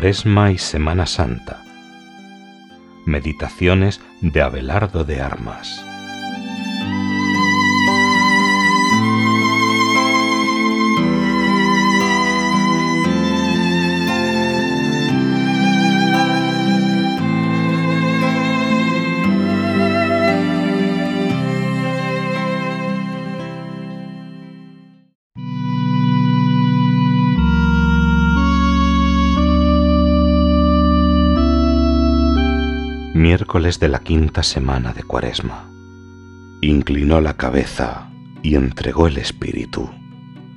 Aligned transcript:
Cuaresma 0.00 0.50
y 0.50 0.56
Semana 0.56 1.04
Santa. 1.04 1.62
Meditaciones 3.04 4.00
de 4.22 4.40
Abelardo 4.40 5.04
de 5.04 5.20
Armas. 5.20 5.84
De 33.52 33.88
la 33.88 33.98
quinta 33.98 34.44
semana 34.44 34.92
de 34.92 35.02
Cuaresma. 35.02 35.68
Inclinó 36.60 37.20
la 37.20 37.36
cabeza 37.36 38.08
y 38.42 38.54
entregó 38.54 39.08
el 39.08 39.18
Espíritu. 39.18 39.90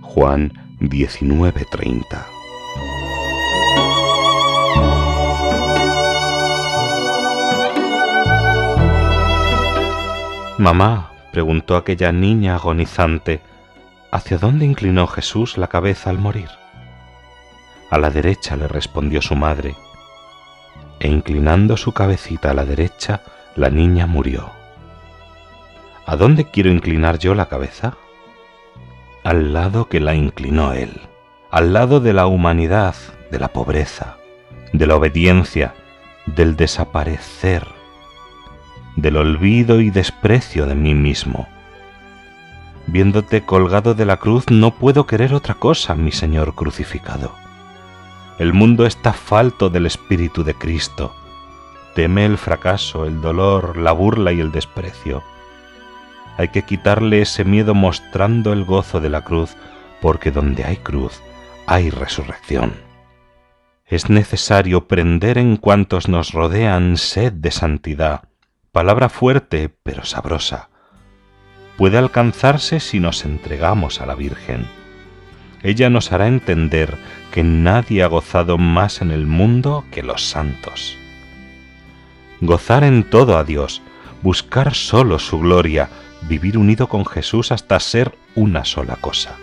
Juan 0.00 0.52
19:30. 0.80 2.26
Mamá, 10.58 11.12
preguntó 11.30 11.76
aquella 11.76 12.10
niña 12.10 12.56
agonizante, 12.56 13.40
¿hacia 14.10 14.36
dónde 14.36 14.64
inclinó 14.64 15.06
Jesús 15.06 15.58
la 15.58 15.68
cabeza 15.68 16.10
al 16.10 16.18
morir? 16.18 16.48
A 17.88 17.98
la 17.98 18.10
derecha 18.10 18.56
le 18.56 18.66
respondió 18.66 19.22
su 19.22 19.36
madre 19.36 19.76
e 21.00 21.08
inclinando 21.08 21.76
su 21.76 21.92
cabecita 21.92 22.50
a 22.50 22.54
la 22.54 22.64
derecha, 22.64 23.22
la 23.56 23.70
niña 23.70 24.06
murió. 24.06 24.50
¿A 26.06 26.16
dónde 26.16 26.44
quiero 26.44 26.70
inclinar 26.70 27.18
yo 27.18 27.34
la 27.34 27.46
cabeza? 27.46 27.96
Al 29.24 29.52
lado 29.52 29.88
que 29.88 30.00
la 30.00 30.14
inclinó 30.14 30.72
él, 30.72 31.00
al 31.50 31.72
lado 31.72 32.00
de 32.00 32.12
la 32.12 32.26
humanidad, 32.26 32.94
de 33.30 33.38
la 33.38 33.48
pobreza, 33.48 34.18
de 34.72 34.86
la 34.86 34.96
obediencia, 34.96 35.74
del 36.26 36.56
desaparecer, 36.56 37.66
del 38.96 39.16
olvido 39.16 39.80
y 39.80 39.90
desprecio 39.90 40.66
de 40.66 40.74
mí 40.74 40.94
mismo. 40.94 41.48
Viéndote 42.86 43.42
colgado 43.42 43.94
de 43.94 44.04
la 44.04 44.16
cruz 44.16 44.50
no 44.50 44.72
puedo 44.72 45.06
querer 45.06 45.34
otra 45.34 45.54
cosa, 45.54 45.94
mi 45.94 46.12
Señor 46.12 46.54
crucificado. 46.54 47.34
El 48.40 48.54
mundo 48.54 48.86
está 48.86 49.12
falto 49.12 49.68
del 49.68 49.84
Espíritu 49.84 50.44
de 50.44 50.54
Cristo. 50.54 51.14
Teme 51.94 52.24
el 52.24 52.38
fracaso, 52.38 53.04
el 53.04 53.20
dolor, 53.20 53.76
la 53.76 53.92
burla 53.92 54.32
y 54.32 54.40
el 54.40 54.50
desprecio. 54.50 55.22
Hay 56.38 56.48
que 56.48 56.62
quitarle 56.62 57.20
ese 57.20 57.44
miedo 57.44 57.74
mostrando 57.74 58.54
el 58.54 58.64
gozo 58.64 58.98
de 58.98 59.10
la 59.10 59.24
cruz, 59.24 59.58
porque 60.00 60.30
donde 60.30 60.64
hay 60.64 60.78
cruz 60.78 61.20
hay 61.66 61.90
resurrección. 61.90 62.72
Es 63.84 64.08
necesario 64.08 64.88
prender 64.88 65.36
en 65.36 65.58
cuantos 65.58 66.08
nos 66.08 66.32
rodean 66.32 66.96
sed 66.96 67.34
de 67.34 67.50
santidad, 67.50 68.22
palabra 68.72 69.10
fuerte 69.10 69.68
pero 69.82 70.06
sabrosa. 70.06 70.70
Puede 71.76 71.98
alcanzarse 71.98 72.80
si 72.80 73.00
nos 73.00 73.26
entregamos 73.26 74.00
a 74.00 74.06
la 74.06 74.14
Virgen 74.14 74.79
ella 75.62 75.90
nos 75.90 76.12
hará 76.12 76.26
entender 76.26 76.96
que 77.30 77.44
nadie 77.44 78.02
ha 78.02 78.06
gozado 78.06 78.58
más 78.58 79.02
en 79.02 79.10
el 79.10 79.26
mundo 79.26 79.84
que 79.90 80.02
los 80.02 80.24
santos. 80.24 80.98
Gozar 82.40 82.84
en 82.84 83.04
todo 83.04 83.36
a 83.36 83.44
Dios, 83.44 83.82
buscar 84.22 84.74
solo 84.74 85.18
su 85.18 85.38
gloria, 85.38 85.90
vivir 86.28 86.56
unido 86.56 86.88
con 86.88 87.04
Jesús 87.04 87.52
hasta 87.52 87.78
ser 87.80 88.14
una 88.34 88.64
sola 88.64 88.96
cosa. 88.96 89.36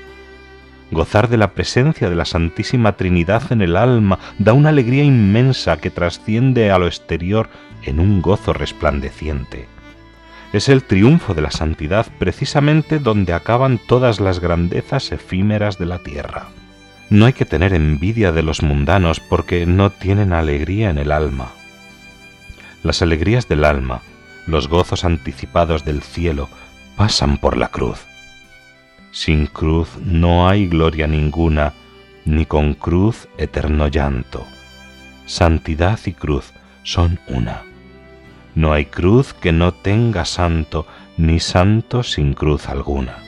Gozar 0.89 1.27
de 1.29 1.37
la 1.37 1.51
presencia 1.51 2.09
de 2.09 2.15
la 2.15 2.25
Santísima 2.25 2.93
Trinidad 2.93 3.51
en 3.51 3.61
el 3.61 3.75
alma 3.75 4.19
da 4.39 4.53
una 4.53 4.69
alegría 4.69 5.03
inmensa 5.03 5.77
que 5.77 5.89
trasciende 5.89 6.71
a 6.71 6.79
lo 6.79 6.87
exterior 6.87 7.49
en 7.83 7.99
un 7.99 8.21
gozo 8.21 8.53
resplandeciente 8.53 9.67
es 10.53 10.69
el 10.69 10.83
triunfo 10.83 11.33
de 11.33 11.41
la 11.41 11.51
santidad 11.51 12.07
precisamente 12.19 12.99
donde 12.99 13.33
acaban 13.33 13.79
todas 13.87 14.19
las 14.19 14.39
grandezas 14.39 15.11
efímeras 15.11 15.77
de 15.77 15.85
la 15.85 15.99
tierra. 15.99 16.47
No 17.09 17.25
hay 17.25 17.33
que 17.33 17.45
tener 17.45 17.73
envidia 17.73 18.31
de 18.31 18.43
los 18.43 18.61
mundanos 18.63 19.19
porque 19.19 19.65
no 19.65 19.91
tienen 19.91 20.33
alegría 20.33 20.89
en 20.89 20.97
el 20.97 21.11
alma. 21.11 21.51
Las 22.83 23.01
alegrías 23.01 23.47
del 23.47 23.65
alma, 23.65 24.01
los 24.45 24.67
gozos 24.67 25.03
anticipados 25.03 25.85
del 25.85 26.01
cielo, 26.01 26.49
pasan 26.95 27.37
por 27.37 27.57
la 27.57 27.69
cruz. 27.69 27.99
Sin 29.11 29.47
cruz 29.47 29.89
no 30.03 30.49
hay 30.49 30.67
gloria 30.67 31.07
ninguna, 31.07 31.73
ni 32.25 32.45
con 32.45 32.73
cruz 32.73 33.27
eterno 33.37 33.87
llanto. 33.87 34.45
Santidad 35.25 35.99
y 36.05 36.13
cruz 36.13 36.53
son 36.83 37.19
una. 37.27 37.66
No 38.57 38.73
hay 38.73 38.85
cruz 38.85 39.35
que 39.35 39.51
no 39.51 39.71
tenga 39.71 40.25
santo, 40.25 40.87
ni 41.15 41.39
santo 41.39 42.01
sin 42.01 42.33
cruz 42.33 42.67
alguna. 42.67 43.19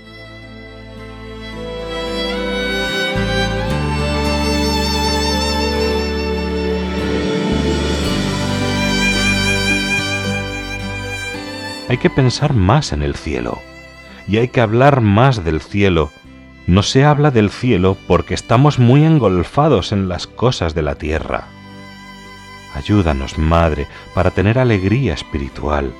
Hay 11.87 11.97
que 11.99 12.09
pensar 12.09 12.55
más 12.55 12.91
en 12.91 13.03
el 13.03 13.13
cielo 13.13 13.59
y 14.27 14.37
hay 14.37 14.47
que 14.47 14.61
hablar 14.61 15.01
más 15.01 15.45
del 15.45 15.61
cielo. 15.61 16.09
No 16.65 16.81
se 16.81 17.05
habla 17.05 17.29
del 17.29 17.51
cielo 17.51 17.97
porque 18.07 18.33
estamos 18.33 18.79
muy 18.79 19.05
engolfados 19.05 19.91
en 19.91 20.09
las 20.09 20.25
cosas 20.25 20.73
de 20.73 20.81
la 20.81 20.95
tierra. 20.95 21.58
Ayúdanos, 22.73 23.37
Madre, 23.37 23.87
para 24.13 24.31
tener 24.31 24.59
alegría 24.59 25.13
espiritual. 25.13 25.93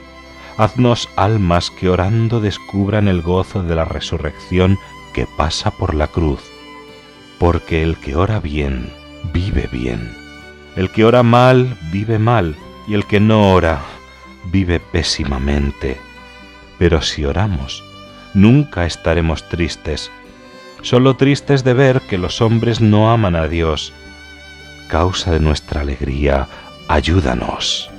Haznos 0.57 1.09
almas 1.15 1.71
que 1.71 1.89
orando 1.89 2.41
descubran 2.41 3.07
el 3.07 3.21
gozo 3.21 3.63
de 3.63 3.75
la 3.75 3.85
resurrección 3.85 4.77
que 5.13 5.25
pasa 5.37 5.71
por 5.71 5.93
la 5.93 6.07
cruz. 6.07 6.41
Porque 7.37 7.81
el 7.81 7.97
que 7.97 8.15
ora 8.15 8.39
bien, 8.39 8.91
vive 9.33 9.69
bien. 9.71 10.13
El 10.75 10.91
que 10.91 11.05
ora 11.05 11.23
mal, 11.23 11.77
vive 11.91 12.19
mal. 12.19 12.55
Y 12.87 12.93
el 12.93 13.05
que 13.05 13.19
no 13.19 13.53
ora, 13.53 13.81
vive 14.45 14.79
pésimamente. 14.79 15.99
Pero 16.77 17.01
si 17.01 17.25
oramos, 17.25 17.83
nunca 18.33 18.85
estaremos 18.85 19.47
tristes, 19.49 20.11
solo 20.81 21.15
tristes 21.15 21.63
de 21.63 21.73
ver 21.73 22.01
que 22.01 22.17
los 22.17 22.41
hombres 22.41 22.81
no 22.81 23.11
aman 23.11 23.35
a 23.35 23.47
Dios 23.47 23.93
causa 24.89 25.31
de 25.31 25.39
nuestra 25.39 25.81
alegría, 25.81 26.47
ayúdanos. 26.89 27.89